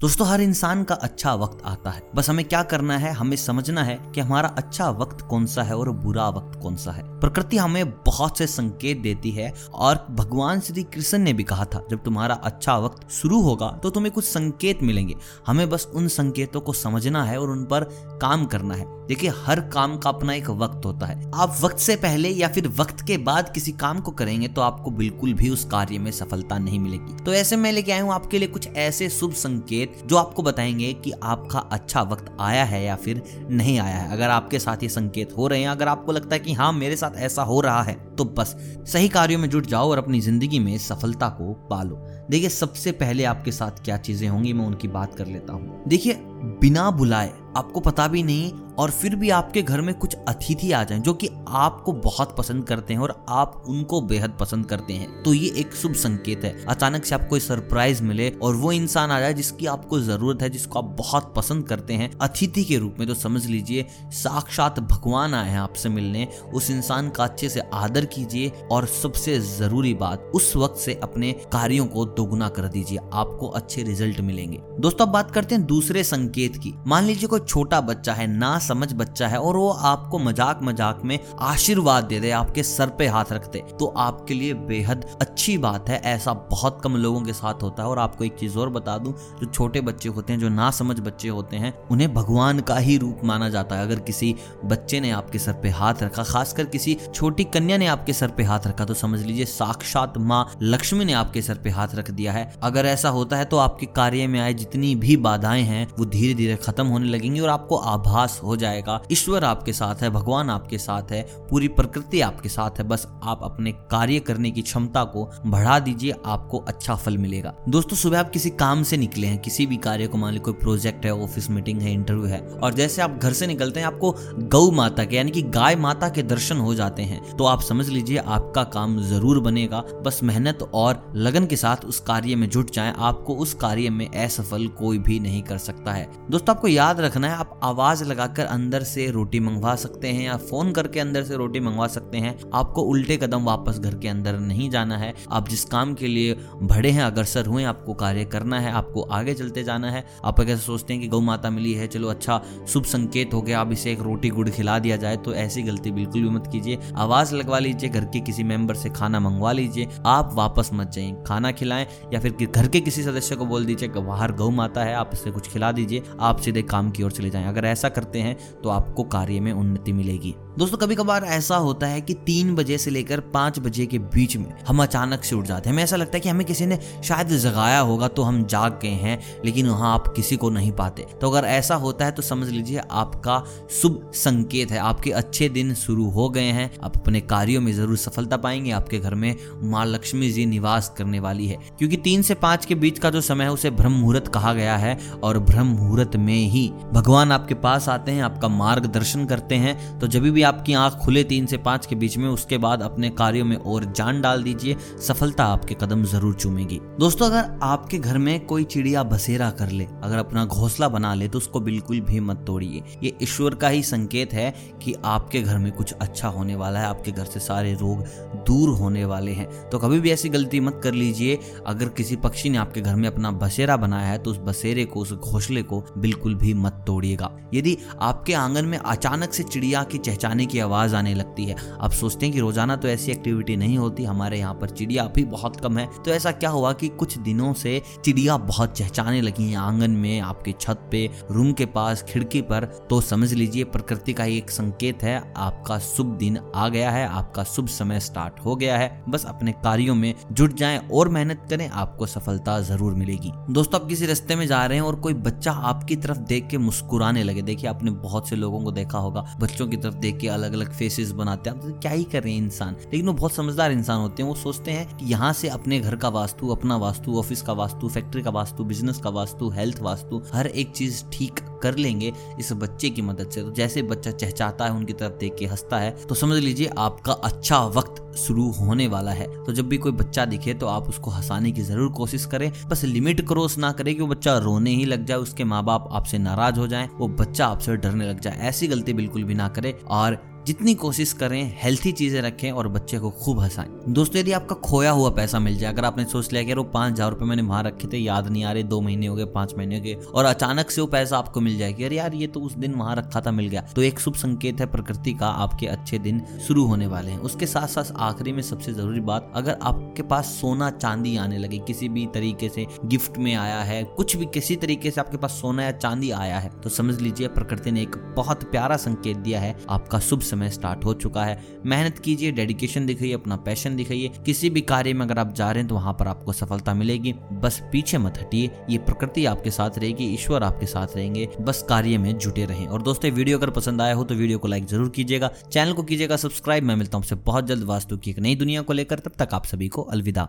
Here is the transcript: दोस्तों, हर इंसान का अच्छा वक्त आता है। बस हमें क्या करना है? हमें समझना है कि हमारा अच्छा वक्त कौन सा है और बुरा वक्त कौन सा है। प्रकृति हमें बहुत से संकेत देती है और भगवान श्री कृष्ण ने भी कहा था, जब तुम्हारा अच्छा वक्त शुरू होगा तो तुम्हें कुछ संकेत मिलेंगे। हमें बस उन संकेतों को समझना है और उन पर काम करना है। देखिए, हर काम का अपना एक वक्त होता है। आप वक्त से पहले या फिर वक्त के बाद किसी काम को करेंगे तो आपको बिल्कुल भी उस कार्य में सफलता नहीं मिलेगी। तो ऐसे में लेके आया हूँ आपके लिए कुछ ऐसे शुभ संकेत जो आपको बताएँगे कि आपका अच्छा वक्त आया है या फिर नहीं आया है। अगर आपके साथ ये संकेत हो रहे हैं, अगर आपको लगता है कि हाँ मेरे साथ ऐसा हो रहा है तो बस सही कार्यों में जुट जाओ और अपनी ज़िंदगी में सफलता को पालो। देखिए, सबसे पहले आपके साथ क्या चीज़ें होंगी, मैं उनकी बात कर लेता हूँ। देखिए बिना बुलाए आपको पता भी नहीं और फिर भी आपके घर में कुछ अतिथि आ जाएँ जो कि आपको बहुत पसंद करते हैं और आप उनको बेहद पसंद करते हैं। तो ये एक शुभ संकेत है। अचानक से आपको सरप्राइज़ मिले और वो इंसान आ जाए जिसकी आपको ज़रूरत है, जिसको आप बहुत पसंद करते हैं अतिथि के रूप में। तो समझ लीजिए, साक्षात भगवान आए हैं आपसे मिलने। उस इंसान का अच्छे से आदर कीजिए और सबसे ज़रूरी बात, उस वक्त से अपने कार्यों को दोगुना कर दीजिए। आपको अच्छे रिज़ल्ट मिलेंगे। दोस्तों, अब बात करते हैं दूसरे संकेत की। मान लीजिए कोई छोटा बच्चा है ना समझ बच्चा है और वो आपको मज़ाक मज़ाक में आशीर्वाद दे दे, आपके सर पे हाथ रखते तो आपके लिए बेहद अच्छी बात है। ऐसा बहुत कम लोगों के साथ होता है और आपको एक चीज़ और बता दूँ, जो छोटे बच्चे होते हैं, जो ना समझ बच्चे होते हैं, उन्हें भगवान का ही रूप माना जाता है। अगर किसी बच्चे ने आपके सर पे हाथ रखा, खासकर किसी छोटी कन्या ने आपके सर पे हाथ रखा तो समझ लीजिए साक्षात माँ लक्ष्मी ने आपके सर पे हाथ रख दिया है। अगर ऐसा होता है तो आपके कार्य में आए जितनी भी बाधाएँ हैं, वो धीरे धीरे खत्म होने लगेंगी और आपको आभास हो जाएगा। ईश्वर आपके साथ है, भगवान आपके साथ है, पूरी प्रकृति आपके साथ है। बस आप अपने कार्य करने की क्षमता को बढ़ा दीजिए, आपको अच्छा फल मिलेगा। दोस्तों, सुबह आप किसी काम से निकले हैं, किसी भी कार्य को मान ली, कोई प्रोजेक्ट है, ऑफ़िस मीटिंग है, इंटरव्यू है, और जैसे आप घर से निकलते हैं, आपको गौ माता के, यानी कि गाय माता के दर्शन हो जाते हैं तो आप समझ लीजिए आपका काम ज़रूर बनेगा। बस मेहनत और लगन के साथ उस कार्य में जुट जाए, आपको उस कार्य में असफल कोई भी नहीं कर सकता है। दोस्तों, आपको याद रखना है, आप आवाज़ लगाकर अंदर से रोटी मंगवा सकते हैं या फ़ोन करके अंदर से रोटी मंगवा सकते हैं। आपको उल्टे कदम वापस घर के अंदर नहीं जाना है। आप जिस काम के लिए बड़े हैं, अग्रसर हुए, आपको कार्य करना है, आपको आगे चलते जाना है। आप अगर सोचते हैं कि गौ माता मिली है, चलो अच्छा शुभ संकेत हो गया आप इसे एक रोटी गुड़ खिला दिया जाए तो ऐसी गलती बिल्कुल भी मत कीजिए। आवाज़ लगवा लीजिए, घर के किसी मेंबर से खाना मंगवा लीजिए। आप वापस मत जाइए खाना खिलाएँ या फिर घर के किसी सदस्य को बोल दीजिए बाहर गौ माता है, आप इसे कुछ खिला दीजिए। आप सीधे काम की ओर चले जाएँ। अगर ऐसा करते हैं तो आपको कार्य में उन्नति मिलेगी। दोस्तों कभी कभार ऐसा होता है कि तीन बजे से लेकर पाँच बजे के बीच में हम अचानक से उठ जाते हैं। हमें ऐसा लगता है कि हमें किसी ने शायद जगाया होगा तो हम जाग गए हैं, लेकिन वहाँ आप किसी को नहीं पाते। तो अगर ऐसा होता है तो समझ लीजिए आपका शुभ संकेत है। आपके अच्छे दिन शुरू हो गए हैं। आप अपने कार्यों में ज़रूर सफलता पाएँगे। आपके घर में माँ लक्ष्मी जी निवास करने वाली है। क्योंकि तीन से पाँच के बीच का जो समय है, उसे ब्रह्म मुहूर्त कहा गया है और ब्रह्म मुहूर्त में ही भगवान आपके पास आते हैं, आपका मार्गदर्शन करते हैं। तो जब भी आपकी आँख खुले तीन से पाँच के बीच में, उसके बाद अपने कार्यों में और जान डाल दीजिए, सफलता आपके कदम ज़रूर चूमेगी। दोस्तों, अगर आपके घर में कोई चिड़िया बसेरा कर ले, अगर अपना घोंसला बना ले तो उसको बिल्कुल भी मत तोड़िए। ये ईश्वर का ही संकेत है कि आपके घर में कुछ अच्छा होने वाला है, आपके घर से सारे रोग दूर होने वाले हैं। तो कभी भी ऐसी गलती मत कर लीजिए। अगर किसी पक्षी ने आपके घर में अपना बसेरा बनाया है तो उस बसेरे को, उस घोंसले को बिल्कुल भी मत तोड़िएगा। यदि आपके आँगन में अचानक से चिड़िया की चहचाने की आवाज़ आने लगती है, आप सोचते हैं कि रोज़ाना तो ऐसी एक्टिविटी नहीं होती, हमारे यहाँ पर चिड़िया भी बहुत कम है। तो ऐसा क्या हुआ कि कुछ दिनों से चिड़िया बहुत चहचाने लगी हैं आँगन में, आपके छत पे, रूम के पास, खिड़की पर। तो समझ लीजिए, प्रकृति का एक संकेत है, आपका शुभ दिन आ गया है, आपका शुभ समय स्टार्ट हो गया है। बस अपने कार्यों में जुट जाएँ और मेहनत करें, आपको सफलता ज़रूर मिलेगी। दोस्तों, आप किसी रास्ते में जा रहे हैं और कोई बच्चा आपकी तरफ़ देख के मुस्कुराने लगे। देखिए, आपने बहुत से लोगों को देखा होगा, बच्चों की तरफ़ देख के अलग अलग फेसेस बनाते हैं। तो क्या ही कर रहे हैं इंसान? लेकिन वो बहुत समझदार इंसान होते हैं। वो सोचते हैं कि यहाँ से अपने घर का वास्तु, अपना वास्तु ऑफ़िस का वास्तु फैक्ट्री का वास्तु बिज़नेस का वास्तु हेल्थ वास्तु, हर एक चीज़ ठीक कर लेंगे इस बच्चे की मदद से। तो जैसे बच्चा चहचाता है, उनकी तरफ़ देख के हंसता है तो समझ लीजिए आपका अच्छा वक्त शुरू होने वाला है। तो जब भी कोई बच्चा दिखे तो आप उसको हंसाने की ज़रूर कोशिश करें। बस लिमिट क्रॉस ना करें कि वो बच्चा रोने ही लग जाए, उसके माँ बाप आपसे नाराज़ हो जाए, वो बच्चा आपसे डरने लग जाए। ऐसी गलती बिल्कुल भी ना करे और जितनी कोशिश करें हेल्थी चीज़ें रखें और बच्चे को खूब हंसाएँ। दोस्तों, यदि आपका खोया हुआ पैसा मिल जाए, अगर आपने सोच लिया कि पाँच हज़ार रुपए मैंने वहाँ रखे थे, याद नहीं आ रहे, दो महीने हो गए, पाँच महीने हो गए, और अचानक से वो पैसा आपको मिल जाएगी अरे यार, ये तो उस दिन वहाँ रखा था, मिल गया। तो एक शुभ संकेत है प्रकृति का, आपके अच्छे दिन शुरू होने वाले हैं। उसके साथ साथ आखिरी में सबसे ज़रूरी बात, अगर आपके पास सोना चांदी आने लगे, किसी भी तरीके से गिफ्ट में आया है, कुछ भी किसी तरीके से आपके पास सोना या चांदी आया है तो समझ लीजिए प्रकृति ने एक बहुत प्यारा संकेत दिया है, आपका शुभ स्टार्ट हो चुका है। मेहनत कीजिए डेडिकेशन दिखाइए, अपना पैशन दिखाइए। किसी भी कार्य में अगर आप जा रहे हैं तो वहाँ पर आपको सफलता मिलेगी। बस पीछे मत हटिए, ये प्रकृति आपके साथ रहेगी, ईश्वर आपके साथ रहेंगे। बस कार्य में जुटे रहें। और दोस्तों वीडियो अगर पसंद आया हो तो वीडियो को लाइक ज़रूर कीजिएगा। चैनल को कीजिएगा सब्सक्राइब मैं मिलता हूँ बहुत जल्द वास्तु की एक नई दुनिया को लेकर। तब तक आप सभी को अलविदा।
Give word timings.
दोस्तों, 0.00 0.26
हर 0.26 0.40
इंसान 0.40 0.82
का 0.84 0.94
अच्छा 0.94 1.32
वक्त 1.34 1.62
आता 1.64 1.90
है। 1.90 2.02
बस 2.14 2.28
हमें 2.30 2.44
क्या 2.44 2.62
करना 2.62 2.96
है? 2.98 3.12
हमें 3.12 3.36
समझना 3.36 3.82
है 3.84 3.96
कि 4.14 4.20
हमारा 4.20 4.48
अच्छा 4.48 4.88
वक्त 4.90 5.20
कौन 5.20 5.46
सा 5.46 5.62
है 5.62 5.76
और 5.76 5.90
बुरा 5.92 6.28
वक्त 6.28 6.58
कौन 6.62 6.76
सा 6.76 6.92
है। 6.92 7.02
प्रकृति 7.20 7.56
हमें 7.56 7.90
बहुत 8.04 8.38
से 8.38 8.46
संकेत 8.46 8.98
देती 8.98 9.30
है 9.30 9.52
और 9.74 10.06
भगवान 10.10 10.60
श्री 10.60 10.82
कृष्ण 10.84 11.18
ने 11.18 11.32
भी 11.32 11.44
कहा 11.44 11.64
था, 11.64 11.82
जब 11.90 12.04
तुम्हारा 12.04 12.34
अच्छा 12.34 12.76
वक्त 12.76 13.10
शुरू 13.10 13.40
होगा 13.40 13.70
तो 13.82 13.90
तुम्हें 13.90 14.12
कुछ 14.14 14.24
संकेत 14.24 14.82
मिलेंगे। 14.82 15.14
हमें 15.46 15.68
बस 15.70 15.88
उन 15.94 16.06
संकेतों 16.08 16.60
को 16.60 16.72
समझना 16.74 17.24
है 17.24 17.40
और 17.40 17.50
उन 17.50 17.64
पर 17.64 17.84
काम 18.22 18.46
करना 18.46 18.74
है। 18.74 18.86
देखिए, 19.08 19.30
हर 19.36 19.60
काम 19.68 19.96
का 19.98 20.10
अपना 20.10 20.32
एक 20.34 20.48
वक्त 20.52 20.84
होता 20.84 21.06
है। 21.06 21.30
आप 21.34 21.58
वक्त 21.60 21.78
से 21.78 21.94
पहले 21.96 22.28
या 22.28 22.48
फिर 22.48 22.68
वक्त 22.68 23.00
के 23.00 23.16
बाद 23.18 23.52
किसी 23.54 23.72
काम 23.74 24.00
को 24.00 24.10
करेंगे 24.12 24.48
तो 24.48 24.60
आपको 24.60 24.90
बिल्कुल 24.90 25.32
भी 25.34 25.50
उस 25.50 25.64
कार्य 25.64 25.98
में 25.98 26.10
सफलता 26.12 26.58
नहीं 26.58 26.78
मिलेगी। 26.78 27.24
तो 27.24 27.34
ऐसे 27.34 27.56
में 27.56 27.70
लेके 27.72 27.92
आया 27.92 28.02
हूँ 28.02 28.12
आपके 28.12 28.38
लिए 28.38 28.48
कुछ 28.48 28.68
ऐसे 28.68 29.08
शुभ 29.10 29.32
संकेत 29.34 29.86
जो 30.06 30.16
आपको 30.16 30.42
बताएँगे 30.42 30.92
कि 30.94 31.12
आपका 31.12 31.58
अच्छा 31.72 32.02
वक्त 32.02 32.30
आया 32.40 32.64
है 32.64 32.82
या 32.84 32.96
फिर 32.96 33.22
नहीं 33.50 33.78
आया 33.78 33.96
है। 33.96 34.12
अगर 34.12 34.30
आपके 34.30 34.58
साथ 34.58 34.82
ये 34.82 34.88
संकेत 34.88 35.36
हो 35.36 35.46
रहे 35.46 35.60
हैं, 35.60 35.68
अगर 35.68 35.88
आपको 35.88 36.12
लगता 36.12 36.34
है 36.34 36.40
कि 36.40 36.52
हाँ 36.52 36.72
मेरे 36.72 36.96
साथ 36.96 37.16
ऐसा 37.18 37.42
हो 37.42 37.60
रहा 37.60 37.82
है 37.82 37.94
तो 38.16 38.24
बस 38.24 38.56
सही 38.86 39.08
कार्यों 39.08 39.38
में 39.38 39.48
जुट 39.50 39.66
जाओ 39.66 39.90
और 39.90 39.98
अपनी 39.98 40.20
ज़िंदगी 40.20 40.58
में 40.58 40.76
सफलता 40.78 41.28
को 41.30 41.52
पालो। 41.70 41.96
देखिए, 42.30 42.48
सबसे 42.48 42.92
पहले 42.92 43.24
आपके 43.24 43.52
साथ 43.52 43.84
क्या 43.84 43.96
चीज़ें 43.98 44.28
होंगी, 44.28 44.52
मैं 44.52 44.64
उनकी 44.66 44.88
बात 44.88 45.14
कर 45.14 45.26
लेता 45.26 45.52
हूँ। 45.52 45.82
देखिए 45.88 46.14
बिना 46.42 46.90
बुलाए 46.90 47.32
आपको 47.56 47.80
पता 47.80 48.08
भी 48.08 48.22
नहीं 48.22 48.52
और 48.78 48.90
फिर 48.90 49.14
भी 49.16 49.30
आपके 49.30 49.62
घर 49.62 49.80
में 49.80 49.94
कुछ 49.94 50.16
अतिथि 50.28 50.72
आ 50.72 50.84
जाएँ 50.84 51.00
जो 51.00 51.14
कि 51.14 51.28
आपको 51.48 51.92
बहुत 51.92 52.36
पसंद 52.36 52.64
करते 52.64 52.94
हैं 52.94 53.00
और 53.00 53.24
आप 53.28 53.64
उनको 53.68 54.00
बेहद 54.00 54.36
पसंद 54.40 54.66
करते 54.66 54.92
हैं। 54.92 55.22
तो 55.22 55.34
ये 55.34 55.50
एक 55.56 55.74
शुभ 55.74 55.92
संकेत 55.92 56.44
है। 56.44 56.64
अचानक 56.64 57.04
से 57.04 57.14
आपको 57.14 57.38
सरप्राइज़ 57.38 58.02
मिले 58.02 58.30
और 58.30 58.54
वो 58.54 58.72
इंसान 58.72 59.10
आ 59.10 59.20
जाए 59.20 59.34
जिसकी 59.34 59.66
आपको 59.66 60.00
ज़रूरत 60.00 60.42
है, 60.42 60.50
जिसको 60.50 60.78
आप 60.78 60.84
बहुत 60.84 61.34
पसंद 61.36 61.68
करते 61.68 61.94
हैं 61.94 62.10
अतिथि 62.20 62.64
के 62.64 62.76
रूप 62.76 62.96
में। 62.98 63.08
तो 63.08 63.14
समझ 63.14 63.46
लीजिए, 63.46 63.86
साक्षात 64.02 64.80
भगवान 64.80 65.34
आए 65.34 65.50
हैं 65.50 65.60
आपसे 65.60 65.88
मिलने। 65.88 66.28
उस 66.54 66.70
इंसान 66.70 67.10
का 67.10 67.24
अच्छे 67.24 67.48
से 67.48 67.60
आदर 67.60 68.04
कीजिए 68.04 68.52
और 68.72 68.86
सबसे 68.86 69.40
ज़रूरी 69.40 69.94
बात, 69.94 70.30
उस 70.34 70.56
वक्त 70.56 70.76
से 70.76 71.00
अपने 71.02 71.32
कार्यों 71.32 71.86
को 71.86 72.04
दोगुना 72.04 72.48
कर 72.48 72.62
दीजिए। 72.62 72.98
आपको 73.12 73.48
अच्छे 73.48 73.82
रिज़ल्ट 73.82 74.20
मिलेंगे। 74.20 74.60
दोस्तों, 74.80 75.06
अब 75.06 75.12
बात 75.12 75.30
करते 75.30 75.54
हैं 75.54 75.66
दूसरे 75.66 76.04
संकेत 76.04 76.27
की। 76.30 76.74
मान 76.86 77.04
लीजिए 77.04 77.28
कोई 77.28 77.40
छोटा 77.40 77.80
बच्चा 77.82 78.12
है 78.12 78.26
ना 78.28 78.58
समझ 78.60 78.92
बच्चा 78.94 79.28
है 79.28 79.38
और 79.38 79.56
वो 79.56 79.68
आपको 79.70 80.18
मज़ाक 80.18 80.60
मज़ाक 80.62 81.00
में 81.04 81.18
आशीर्वाद 81.42 82.04
दे 82.04 82.20
दे, 82.20 82.30
आपके 82.32 82.62
सर 82.62 82.88
पे 82.88 83.06
हाथ 83.08 83.32
रखते 83.32 83.62
तो 83.78 83.86
आपके 83.98 84.34
लिए 84.34 84.54
बेहद 84.66 85.04
अच्छी 85.20 85.56
बात 85.58 85.88
है। 85.88 86.00
ऐसा 86.06 86.32
बहुत 86.50 86.80
कम 86.84 86.96
लोगों 86.96 87.20
के 87.20 87.32
साथ 87.32 87.62
होता 87.62 87.82
है 87.82 87.88
और 87.88 87.98
आपको 87.98 88.24
एक 88.24 88.34
चीज़ 88.34 88.58
और 88.58 88.70
बता 88.70 88.96
दूँ, 88.98 89.12
जो 89.40 89.46
छोटे 89.46 89.80
बच्चे 89.80 90.08
होते 90.08 90.32
हैं, 90.32 90.40
जो 90.40 90.48
ना 90.48 90.70
समझ 90.72 90.98
बच्चे 91.00 91.28
होते 91.28 91.56
हैं, 91.56 91.72
उन्हें 91.90 92.12
भगवान 92.14 92.60
का 92.60 92.76
ही 92.78 92.96
रूप 92.98 93.20
माना 93.24 93.48
जाता 93.48 93.76
है। 93.76 93.82
अगर 93.82 94.00
किसी 94.00 94.34
बच्चे 94.64 95.00
ने 95.00 95.10
आपके 95.10 95.38
सर 95.38 95.52
पे 95.52 95.68
हाथ 95.70 96.02
रखा, 96.02 96.22
खासकर 96.24 96.64
किसी 96.66 96.96
छोटी 97.14 97.44
कन्या 97.46 97.76
ने 97.76 97.86
आपके 97.88 98.12
सर 98.12 98.28
पे 98.28 98.42
हाथ 98.42 98.66
रखा 98.66 98.84
तो 98.84 98.94
समझ 98.96 99.20
लीजिए 99.20 99.44
साक्षात 99.46 100.18
माँ 100.20 100.46
लक्ष्मी 100.62 101.04
ने 101.04 101.12
आपके 101.14 101.42
सर 101.42 101.54
पे 101.54 101.70
हाथ 101.70 101.94
रख 101.94 102.10
दिया 102.10 102.32
है। 102.32 102.52
अगर 102.62 102.86
ऐसा 102.86 103.08
होता 103.10 103.36
है 103.36 103.44
तो 103.44 103.56
आपके 103.58 103.86
कार्य 103.88 104.26
में 104.26 104.38
आए 104.40 104.54
जितनी 104.54 104.94
भी 104.96 105.16
बाधाएँ 105.18 105.62
हैं, 105.64 105.86
वो 105.98 106.04
धीरे 106.18 106.34
धीरे 106.34 106.56
खत्म 106.58 106.86
होने 106.86 107.06
लगेंगी 107.06 107.40
और 107.40 107.48
आपको 107.48 107.76
आभास 107.76 108.40
हो 108.44 108.56
जाएगा। 108.56 109.00
ईश्वर 109.12 109.44
आपके 109.44 109.72
साथ 109.72 110.02
है, 110.02 110.10
भगवान 110.10 110.50
आपके 110.50 110.78
साथ 110.78 111.12
है, 111.12 111.22
पूरी 111.50 111.68
प्रकृति 111.70 112.20
आपके 112.20 112.48
साथ 112.48 112.78
है। 112.78 112.86
बस 112.88 113.06
आप 113.22 113.40
अपने 113.44 113.72
कार्य 113.90 114.20
करने 114.20 114.50
की 114.50 114.62
क्षमता 114.62 115.04
को 115.06 115.28
बढ़ा 115.46 115.78
दीजिए, 115.78 116.14
आपको 116.26 116.58
अच्छा 116.68 116.94
फल 116.96 117.18
मिलेगा। 117.18 117.54
दोस्तों, 117.68 117.96
सुबह 117.96 118.20
आप 118.20 118.30
किसी 118.30 118.50
काम 118.52 118.82
से 118.82 118.96
निकले 118.96 119.26
हैं, 119.26 119.38
किसी 119.38 119.66
भी 119.66 119.76
कार्य 119.78 120.06
को 120.06 120.18
मान 120.18 120.32
ली, 120.32 120.38
कोई 120.40 120.54
प्रोजेक्ट 120.54 121.04
है, 121.04 121.12
ऑफ़िस 121.14 121.48
मीटिंग 121.50 121.80
है, 121.82 121.92
इंटरव्यू 121.92 122.26
है, 122.26 122.40
और 122.40 122.74
जैसे 122.74 123.02
आप 123.02 123.18
घर 123.18 123.32
से 123.32 123.46
निकलते 123.46 123.80
हैं, 123.80 123.86
आपको 123.86 124.14
गौ 124.48 124.70
माता 124.72 125.04
के, 125.04 125.16
यानी 125.16 125.30
कि 125.30 125.42
गाय 125.50 125.76
माता 125.78 126.08
के 126.08 126.22
दर्शन 126.24 126.58
हो 126.58 126.74
जाते 126.74 127.02
हैं 127.02 127.36
तो 127.36 127.44
आप 127.44 127.60
समझ 127.62 127.88
लीजिए 127.88 128.18
आपका 128.18 128.62
काम 128.66 128.98
ज़रूर 129.00 129.40
बनेगा। 129.40 129.82
बस 130.02 130.20
मेहनत 130.22 130.62
और 130.74 131.02
लगन 131.16 131.46
के 131.46 131.56
साथ 131.56 131.84
उस 131.84 132.00
कार्य 132.00 132.34
में 132.36 132.48
जुट 132.48 132.70
जाए, 132.70 132.94
आपको 132.98 133.34
उस 133.36 133.54
कार्य 133.56 133.90
में 133.90 134.08
असफल 134.08 134.66
कोई 134.78 134.98
भी 134.98 135.18
नहीं 135.20 135.42
कर 135.42 135.58
सकता 135.58 135.92
है। 135.92 136.07
दोस्तों, 136.30 136.54
आपको 136.56 136.68
याद 136.68 137.00
रखना 137.00 137.28
है, 137.28 137.34
आप 137.34 137.60
आवाज़ 137.62 138.04
लगाकर 138.04 138.44
अंदर 138.44 138.82
से 138.82 139.10
रोटी 139.10 139.40
मंगवा 139.40 139.74
सकते 139.74 140.08
हैं 140.08 140.24
या 140.24 140.36
फ़ोन 140.36 140.72
करके 140.72 141.00
अंदर 141.00 141.22
से 141.22 141.36
रोटी 141.36 141.60
मंगवा 141.60 141.86
सकते 141.86 142.18
हैं। 142.18 142.38
आपको 142.54 142.82
उल्टे 142.82 143.16
कदम 143.16 143.44
वापस 143.44 143.78
घर 143.78 143.94
के 143.94 144.08
अंदर 144.08 144.38
नहीं 144.38 144.70
जाना 144.70 144.96
है। 144.96 145.14
आप 145.30 145.48
जिस 145.48 145.64
काम 145.64 145.94
के 145.94 146.06
लिए 146.06 146.34
बड़े 146.62 146.90
हैं, 146.90 147.02
अग्रसर 147.02 147.46
हुए, 147.46 147.64
आपको 147.64 147.94
कार्य 147.94 148.24
करना 148.24 148.60
है, 148.60 148.72
आपको 148.72 149.02
आगे 149.02 149.34
चलते 149.34 149.64
जाना 149.64 149.90
है। 149.90 150.04
आप 150.24 150.40
अगर 150.40 150.56
सोचते 150.56 150.92
हैं 150.92 151.02
कि 151.02 151.08
गौ 151.08 151.20
माता 151.20 151.50
मिली 151.50 151.72
है, 151.72 151.86
चलो 151.86 152.08
अच्छा 152.08 152.40
शुभ 152.68 152.84
संकेत 152.84 153.34
हो 153.34 153.42
गया 153.42 153.60
आप 153.60 153.72
इसे 153.72 153.92
एक 153.92 154.00
रोटी 154.00 154.28
गुड़ 154.28 154.48
खिला 154.48 154.78
दिया 154.78 154.96
जाए 154.96 155.16
तो 155.16 155.34
ऐसी 155.34 155.62
गलती 155.62 155.90
बिल्कुल 155.90 156.22
भी 156.22 156.28
मत 156.28 156.48
कीजिए। 156.52 156.78
आवाज़ 156.96 157.34
लगवा 157.34 157.58
लीजिए, 157.58 157.90
घर 157.90 158.04
के 158.04 158.20
किसी 158.20 158.42
मेंबर 158.42 158.74
से 158.74 158.90
खाना 158.90 159.20
मंगवा 159.20 159.52
लीजिए। 159.52 159.88
आप 160.06 160.30
वापस 160.34 160.70
मत 160.72 160.90
जाइए 160.90 161.16
खाना 161.26 161.52
खिलाएँ 161.52 161.86
या 162.14 162.20
फिर 162.20 162.48
घर 162.54 162.68
के 162.68 162.80
किसी 162.80 163.02
सदस्य 163.02 163.36
को 163.36 163.46
बोल 163.46 163.64
दीजिए 163.64 163.88
बाहर 163.88 164.32
गौ 164.32 164.50
माता 164.50 164.84
है, 164.84 164.94
आप 164.94 165.10
इसे 165.12 165.30
कुछ 165.30 165.48
खिला 165.48 165.72
दीजिए। 165.72 165.97
आप 166.20 166.40
सीधे 166.40 166.62
काम 166.64 166.90
की 166.90 167.02
ओर 167.02 167.12
चले 167.12 167.30
जाएँ। 167.30 167.46
अगर 167.46 167.64
ऐसा 167.66 167.88
करते 167.88 168.20
हैं 168.20 168.36
तो 168.62 168.68
आपको 168.68 169.02
कार्य 169.06 169.40
में 169.40 169.52
उन्नति 169.52 169.92
मिलेगी। 169.92 170.34
दोस्तों 170.58 170.78
कभी 170.78 170.94
कभार 170.94 171.24
ऐसा 171.24 171.56
होता 171.56 171.86
है 171.86 172.00
कि 172.00 172.14
तीन 172.26 172.54
बजे 172.54 172.78
से 172.78 172.90
लेकर 172.90 173.20
पाँच 173.30 173.58
बजे 173.58 173.86
के 173.86 173.98
बीच 173.98 174.36
में 174.36 174.46
हम 174.66 174.82
अचानक 174.82 175.24
से 175.24 175.36
उठ 175.36 175.46
जाते 175.46 175.68
हैं। 175.68 175.74
हमें 175.74 175.82
ऐसा 175.82 175.96
लगता 175.96 176.16
है 176.16 176.20
कि 176.20 176.28
हमें 176.28 176.46
किसी 176.46 176.66
ने 176.66 176.78
शायद 177.04 177.28
जगाया 177.28 177.78
होगा 177.80 178.08
तो 178.08 178.22
हम 178.22 178.42
जाग 178.44 178.78
गए 178.82 178.88
हैं, 178.88 179.18
लेकिन 179.44 179.68
वहाँ 179.68 179.92
आप 179.94 180.12
किसी 180.16 180.36
को 180.36 180.50
नहीं 180.50 180.72
पाते। 180.72 181.06
तो 181.20 181.30
अगर 181.30 181.46
ऐसा 181.48 181.74
होता 181.76 182.04
है 182.04 182.12
तो 182.12 182.22
समझ 182.22 182.48
लीजिए 182.48 182.80
आपका 182.92 183.42
शुभ 183.72 184.10
संकेत 184.14 184.70
है। 184.70 184.78
आपके 184.80 185.10
अच्छे 185.12 185.48
दिन 185.48 185.74
शुरू 185.76 186.08
हो 186.10 186.28
गए 186.28 186.50
हैं। 186.50 186.70
आप 186.78 186.96
अपने 186.96 187.20
कार्यों 187.22 187.60
में 187.60 187.72
ज़रूर 187.72 187.96
सफलता 187.98 188.36
पाएँगे। 188.38 188.70
आपके 188.70 188.98
घर 188.98 189.14
में 189.14 189.34
माँ 189.62 189.84
लक्ष्मी 189.86 190.30
जी 190.30 190.46
निवास 190.46 190.92
करने 190.98 191.20
वाली 191.20 191.46
है। 191.46 191.58
क्योंकि 191.78 191.96
तीन 191.98 192.22
से 192.22 192.34
पाँच 192.36 192.64
के 192.66 192.74
बीच 192.74 192.98
का 192.98 193.10
जो 193.10 193.20
समय 193.20 193.44
है, 193.44 193.50
उसे 193.50 193.70
ब्रह्म 193.70 193.92
मुहूर्त 193.92 194.28
कहा 194.28 194.52
गया 194.54 194.76
है 194.76 194.98
और 195.24 195.38
ब्रह्म 195.40 195.76
मुहूर्त 195.88 196.16
में 196.18 196.34
ही 196.46 196.68
भगवान 196.92 197.30
आपके 197.32 197.54
पास 197.56 197.88
आते 197.88 198.12
हैं, 198.12 198.22
आपका 198.22 198.48
मार्गदर्शन 198.50 199.24
करते 199.26 199.54
हैं। 199.54 199.98
तो 199.98 200.06
जब 200.06 200.22
भी 200.24 200.42
आपकी 200.42 200.74
आँख 200.74 200.94
खुले 200.94 201.22
तीन 201.24 201.46
से 201.46 201.56
पाँच 201.58 201.86
के 201.86 201.96
बीच 201.96 202.16
में, 202.16 202.28
उसके 202.28 202.58
बाद 202.58 202.82
अपने 202.82 203.10
कार्यों 203.10 203.44
में 203.44 203.56
और 203.56 203.84
जान 203.92 204.20
डाल 204.20 204.42
दीजिए, 204.42 204.76
सफलता 205.00 205.44
आपके 205.46 205.74
कदम 205.74 206.02
ज़रूर 206.04 206.34
चूमेगी। 206.34 206.80
दोस्तों, 206.98 207.26
अगर 207.26 207.58
आपके 207.62 207.98
घर 207.98 208.18
में 208.18 208.44
कोई 208.46 208.64
चिड़िया 208.64 209.02
बसेरा 209.04 209.50
कर 209.52 209.70
ले, 209.70 209.86
अगर 210.02 210.18
अपना 210.18 210.44
घोंसला 210.46 210.88
बना 210.88 211.14
ले 211.14 211.28
तो 211.28 211.38
उसको 211.38 211.60
बिल्कुल 211.60 212.00
भी 212.00 212.20
मत 212.20 212.44
तोड़िए। 212.46 212.82
ये 213.02 213.16
ईश्वर 213.22 213.54
का 213.54 213.68
ही 213.68 213.82
संकेत 213.84 214.32
है 214.32 214.50
कि 214.82 214.94
आपके 215.06 215.42
घर 215.42 215.58
में 215.58 215.70
कुछ 215.72 215.92
अच्छा 215.92 216.28
होने 216.28 216.54
वाला 216.56 216.80
है, 216.80 216.86
आपके 216.86 217.12
घर 217.12 217.24
से 217.24 217.40
सारे 217.40 217.72
रोग 217.74 218.04
दूर 218.46 218.76
होने 218.78 219.04
वाले 219.04 219.32
हैं। 219.32 219.48
तो 219.70 219.78
कभी 219.78 220.00
भी 220.00 220.10
ऐसी 220.10 220.28
गलती 220.28 220.60
मत 220.60 220.80
कर 220.84 220.94
लीजिए। 220.94 221.38
अगर 221.66 221.88
किसी 221.96 222.16
पक्षी 222.18 222.50
ने 222.50 222.58
आपके 222.58 222.80
घर 222.80 222.94
में 222.94 223.08
अपना 223.08 223.30
बसेरा 223.38 223.76
बनाया 223.78 224.06
है 224.06 224.18
तो 224.18 224.30
उस 224.30 224.38
बसेरे 224.40 224.84
को, 224.84 225.00
उस 225.00 225.12
घोंसले 225.12 225.62
को 225.62 225.77
बिल्कुल 225.98 226.34
भी 226.34 226.54
मत 226.54 226.82
तोड़िएगा। 226.86 227.30
यदि 227.54 227.76
आपके 228.00 228.34
आँगन 228.34 228.64
में 228.64 228.76
अचानक 228.78 229.32
से 229.32 229.42
चिड़िया 229.42 229.82
की 229.82 229.98
चहचाने 229.98 230.46
की 230.46 230.58
आवाज़ 230.58 230.94
आने 230.96 231.14
लगती 231.14 231.44
है, 231.44 231.56
आप 231.80 231.92
सोचते 231.92 232.26
हैं 232.26 232.34
कि 232.34 232.40
रोज़ाना 232.40 232.76
तो 232.76 232.88
ऐसी 232.88 233.12
एक्टिविटी 233.12 233.56
नहीं 233.56 233.78
होती, 233.78 234.04
हमारे 234.04 234.38
यहाँ 234.38 234.54
पर 234.54 234.70
चिड़िया 234.70 235.04
भी 235.06 235.24
बहुत 235.26 235.60
कम 235.60 235.78
है। 235.78 235.88
तो 236.04 236.10
ऐसा 236.10 236.32
क्या 236.32 236.50
हुआ 236.50 236.72
कि 236.72 236.88
कुछ 236.90 237.16
दिनों 237.18 237.52
से 237.54 237.80
चिड़िया 238.04 238.36
बहुत 238.38 238.76
चहचाने 238.78 239.20
लगी 239.20 239.50
हैं 239.50 239.58
आँगन 239.58 239.90
में, 239.90 240.20
आपके 240.20 240.54
छत 240.60 240.88
पे, 240.90 241.08
रूम 241.30 241.52
के 241.52 241.66
पास, 241.68 242.02
खिड़की 242.02 242.40
पर। 242.42 242.64
तो 242.90 243.00
समझ 243.00 243.32
लीजिए, 243.32 243.64
प्रकृति 243.66 244.12
का 244.12 244.24
एक 244.26 244.50
संकेत 244.50 245.02
है, 245.02 245.16
आपका 245.36 245.78
शुभ 245.78 246.16
दिन 246.18 246.38
आ 246.54 246.68
गया 246.68 246.90
है, 246.90 247.06
आपका 247.08 247.44
शुभ 247.44 247.66
समय 247.68 248.00
स्टार्ट 248.00 248.40
हो 248.40 248.56
गया 248.56 248.76
है। 248.78 248.90
बस 249.08 249.24
अपने 249.24 249.52
कार्यों 249.64 249.94
में 249.94 250.14
जुट 250.32 250.54
जाएँ 250.54 250.78
और 250.88 251.08
मेहनत 251.08 251.46
करें, 251.50 251.68
आपको 251.68 252.06
सफलता 252.06 252.60
ज़रूर 252.60 252.94
मिलेगी। 252.94 253.32
दोस्तों, 253.50 253.80
आप 253.80 253.88
किसी 253.88 254.06
रास्ते 254.06 254.36
में 254.36 254.46
जा 254.46 254.64
रहे 254.66 254.78
हैं 254.78 254.84
और 254.84 254.96
कोई 254.96 255.14
बच्चा 255.14 255.52
आपकी 255.68 255.96
तरफ़ 255.96 256.18
देख 256.18 256.46
के 256.46 256.58
मुस्कुराने 256.58 257.22
लगे। 257.22 257.42
देखिए, 257.42 257.68
आपने 257.70 257.90
बहुत 257.90 258.28
से 258.28 258.36
लोगों 258.36 258.60
को 258.60 258.72
देखा 258.72 258.98
होगा, 258.98 259.24
बच्चों 259.40 259.66
की 259.68 259.76
तरफ़ 259.76 259.94
देख 259.96 260.18
के 260.18 260.28
अलग 260.28 260.52
अलग 260.52 260.72
फेसेस 260.72 261.10
बनाते 261.12 261.50
हैं। 261.50 261.60
तो 261.60 261.72
क्या 261.72 261.92
ही 261.92 262.04
कर 262.04 262.22
रहे 262.22 262.32
हैं 262.32 262.42
इंसान? 262.42 262.74
लेकिन 262.74 263.06
वो 263.06 263.12
बहुत 263.12 263.32
समझदार 263.32 263.72
इंसान 263.72 264.00
होते 264.00 264.22
हैं। 264.22 264.28
वो 264.30 264.34
सोचते 264.36 264.70
हैं 264.70 264.96
कि 264.96 265.06
यहाँ 265.06 265.32
से 265.32 265.48
अपने 265.48 265.80
घर 265.80 265.96
का 265.96 266.08
वास्तु, 266.10 266.48
अपना 266.48 266.76
वास्तु 266.76 267.18
ऑफ़िस 267.18 267.42
का 267.42 267.52
वास्तु 267.52 267.88
फैक्ट्री 267.88 268.22
का 268.22 268.30
वास्तु 268.30 268.64
बिज़नेस 268.64 268.98
का 268.98 269.10
वास्तु 269.10 269.50
हेल्थ 269.50 269.80
वास्तु, 269.80 270.22
हर 270.34 270.46
एक 270.46 270.70
चीज़ 270.70 271.04
ठीक 271.12 271.40
कर 271.62 271.76
लेंगे 271.76 272.12
इस 272.40 272.52
बच्चे 272.52 272.90
की 272.90 273.02
मदद 273.02 273.30
से। 273.30 273.42
तो 273.42 273.50
जैसे 273.52 273.82
बच्चा 273.84 274.10
चहचाता 274.12 274.64
है, 274.64 274.72
उनकी 274.72 274.92
तरफ़ 274.92 275.12
देख 275.12 275.34
के 275.38 275.46
हंसता 275.46 275.78
है 275.78 275.90
तो 276.00 276.14
समझ 276.14 276.38
लीजिए 276.38 276.70
आपका 276.78 277.12
अच्छा 277.12 277.58
वक्त 277.68 277.97
शुरू 278.18 278.50
होने 278.52 278.86
वाला 278.88 279.10
है। 279.12 279.26
तो 279.44 279.52
जब 279.52 279.68
भी 279.68 279.76
कोई 279.78 279.92
बच्चा 279.92 280.24
दिखे 280.24 280.54
तो 280.54 280.66
आप 280.66 280.88
उसको 280.88 281.10
हंसाने 281.10 281.52
की 281.52 281.62
ज़रूर 281.62 281.92
कोशिश 281.92 282.24
करें। 282.26 282.50
बस 282.68 282.84
लिमिट 282.84 283.26
क्रॉस 283.28 283.58
ना 283.58 283.72
करें 283.72 283.94
कि 283.94 284.00
वो 284.00 284.06
बच्चा 284.06 284.36
रोने 284.38 284.70
ही 284.70 284.84
लग 284.84 285.04
जाए, 285.04 285.16
उसके 285.18 285.44
माँ 285.44 285.62
बाप 285.64 285.88
आपसे 285.92 286.18
नाराज़ 286.18 286.58
हो 286.58 286.66
जाए, 286.66 286.88
वो 286.94 287.08
बच्चा 287.08 287.46
आपसे 287.46 287.76
डरने 287.76 288.08
लग 288.08 288.20
जाए। 288.20 288.38
ऐसी 288.48 288.66
गलती 288.68 288.92
बिल्कुल 288.92 289.24
भी 289.24 289.34
ना 289.34 289.48
करे 289.48 289.78
और 289.88 290.20
जितनी 290.48 290.72
कोशिश 290.74 291.12
करें 291.12 291.52
हेल्थी 291.56 291.90
चीज़ें 291.92 292.20
रखें 292.22 292.50
और 292.50 292.68
बच्चे 292.68 292.98
को 292.98 293.08
खूब 293.14 293.40
हंसाएँ। 293.40 293.68
दोस्तों, 293.88 294.20
यदि 294.20 294.32
आपका 294.32 294.54
खोया 294.58 294.90
हुआ 294.90 295.08
पैसा 295.10 295.38
मिल 295.38 295.56
जाए, 295.58 295.72
अगर 295.72 295.84
आपने 295.84 296.04
सोच 296.04 296.32
लिया 296.32 296.42
कि 296.44 296.54
पाँच 296.64 296.92
हज़ार 296.92 297.10
रुपए 297.10 297.24
मैंने 297.24 297.42
वहाँ 297.42 297.62
रखे 297.62 297.88
थे, 297.88 297.98
याद 297.98 298.28
नहीं 298.28 298.44
आ 298.44 298.52
रहे, 298.52 298.62
दो 298.62 298.80
महीने 298.80 299.06
हो 299.06 299.16
गए, 299.16 299.24
पाँच 299.24 299.52
महीने 299.54 299.76
हो 299.76 299.82
गए, 299.82 299.94
और 299.94 300.24
अचानक 300.24 300.70
से 300.70 300.80
वो 300.80 300.86
पैसा 300.86 301.18
आपको 301.18 301.40
मिल 301.40 301.58
जाएगी 301.58 301.84
अरे 301.84 301.96
यार, 301.96 302.14
ये 302.14 302.26
तो 302.26 302.40
उस 302.40 302.54
दिन 302.54 302.74
वहाँ 302.74 302.94
रखा 302.96 303.20
था, 303.20 303.30
मिल 303.30 303.48
गया। 303.48 303.60
तो 303.74 303.82
एक 303.82 304.00
शुभ 304.00 304.14
संकेत 304.14 304.60
है 304.60 304.66
प्रकृति 304.66 305.12
का, 305.14 305.26
आपके 305.26 305.66
अच्छे 305.66 305.98
दिन 305.98 306.22
शुरू 306.46 306.64
होने 306.64 306.86
वाले 306.86 307.10
हैं। 307.10 307.18
उसके 307.20 307.46
साथ 307.46 307.66
साथ 307.66 307.92
आखिरी 307.98 308.32
में 308.32 308.42
सबसे 308.42 308.72
ज़रूरी 308.72 309.00
बात, 309.02 309.30
अगर 309.34 309.58
आपके 309.62 310.02
पास 310.04 310.26
सोना 310.40 310.70
चांदी 310.70 311.16
आने 311.16 311.38
लगे, 311.38 311.58
किसी 311.58 311.88
भी 311.88 312.06
तरीके 312.14 312.48
से 312.48 312.66
गिफ्ट 312.86 313.18
में 313.18 313.34
आया 313.34 313.60
है, 313.62 313.82
कुछ 313.86 314.16
भी 314.16 314.26
किसी 314.34 314.56
तरीके 314.56 314.90
से 314.90 315.00
आपके 315.00 315.16
पास 315.16 315.38
सोना 315.40 315.64
या 315.64 315.72
चांदी 315.74 316.10
आया 316.12 316.38
है 316.38 316.50
तो 316.60 316.70
समझ 316.70 316.98
लीजिए 317.00 317.28
प्रकृति 317.30 317.70
ने 317.70 317.82
एक 317.82 317.96
बहुत 318.16 318.50
प्यारा 318.50 318.76
संकेत 318.78 319.16
दिया 319.18 319.40
है, 319.40 319.56
आपका 319.70 319.98
शुभ 320.00 320.20
स्टार्ट 320.50 320.84
हो 320.84 320.94
चुका 320.96 321.24
है। 321.24 321.38
मेहनत 321.66 321.98
कीजिए 321.98 322.32
डेडिकेशन 322.32 322.86
दिखाइए, 322.86 323.12
अपना 323.12 323.36
पैशन 323.38 323.76
दिखाइए। 323.76 324.08
किसी 324.26 324.50
भी 324.50 324.60
कार्य 324.62 324.92
में 324.92 325.04
अगर 325.06 325.18
आप 325.18 325.32
जा 325.34 325.50
रहे 325.50 325.62
हैं 325.62 325.68
तो 325.68 325.74
वहाँ 325.74 325.92
पर 325.92 326.08
आपको 326.08 326.32
सफलता 326.32 326.74
मिलेगी। 326.74 327.12
बस 327.34 327.60
पीछे 327.72 327.98
मत 327.98 328.18
हटिए, 328.18 328.50
ये 328.70 328.78
प्रकृति 328.80 329.24
आपके 329.26 329.50
साथ 329.50 329.78
रहेगी, 329.78 330.12
ईश्वर 330.14 330.42
आपके 330.42 330.66
साथ 330.66 330.96
रहेंगे। 330.96 331.28
बस 331.40 331.64
कार्य 331.68 331.98
में 331.98 332.16
जुटे 332.18 332.44
रहें। 332.44 332.66
और 332.68 332.82
दोस्तों 332.82 333.10
वीडियो 333.10 333.38
अगर 333.38 333.50
पसंद 333.52 333.82
आया 333.82 333.94
हो 333.94 334.04
तो 334.04 334.14
वीडियो 334.14 334.38
को 334.38 334.48
लाइक 334.48 334.66
ज़रूर 334.66 334.88
कीजिएगा। 334.88 335.30
चैनल 335.42 335.72
को 335.72 335.82
कीजिएगा 335.82 336.16
सब्सक्राइब 336.18 336.64
मैं 336.64 336.76
मिलता 336.76 336.98
हूँ 336.98 337.22
बहुत 337.24 337.46
जल्द 337.46 337.64
वास्तु 337.64 337.96
की 337.96 338.10
एक 338.10 338.18
नई 338.18 338.34
दुनिया 338.36 338.62
को 338.62 338.72
लेकर। 338.72 338.98
तब 338.98 339.12
तक 339.18 339.34
आप 339.34 339.46
सभी 339.46 339.68
को 339.68 339.82
अलविदा। 339.82 340.28